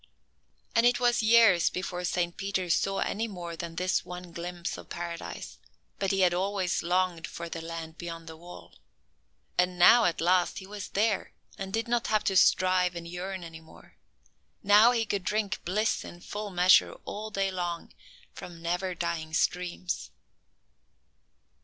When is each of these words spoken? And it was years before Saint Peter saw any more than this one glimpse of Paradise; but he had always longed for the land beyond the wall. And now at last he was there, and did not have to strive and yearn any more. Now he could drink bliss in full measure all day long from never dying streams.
And 0.73 0.83
it 0.83 0.99
was 0.99 1.21
years 1.21 1.69
before 1.69 2.03
Saint 2.05 2.35
Peter 2.35 2.71
saw 2.71 3.01
any 3.01 3.27
more 3.27 3.55
than 3.55 3.75
this 3.75 4.03
one 4.03 4.31
glimpse 4.31 4.75
of 4.75 4.89
Paradise; 4.89 5.59
but 5.99 6.09
he 6.09 6.21
had 6.21 6.33
always 6.33 6.81
longed 6.81 7.27
for 7.27 7.47
the 7.49 7.61
land 7.61 7.99
beyond 7.99 8.25
the 8.25 8.35
wall. 8.35 8.73
And 9.59 9.77
now 9.77 10.05
at 10.05 10.19
last 10.19 10.57
he 10.57 10.65
was 10.65 10.87
there, 10.87 11.33
and 11.55 11.71
did 11.71 11.87
not 11.87 12.07
have 12.07 12.23
to 12.23 12.35
strive 12.35 12.95
and 12.95 13.07
yearn 13.07 13.43
any 13.43 13.61
more. 13.61 13.95
Now 14.63 14.91
he 14.91 15.05
could 15.05 15.23
drink 15.23 15.63
bliss 15.65 16.03
in 16.03 16.21
full 16.21 16.49
measure 16.49 16.93
all 17.05 17.29
day 17.29 17.51
long 17.51 17.93
from 18.33 18.59
never 18.59 18.95
dying 18.95 19.35
streams. 19.35 20.09